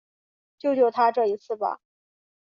[0.57, 1.79] 救救他这一次吧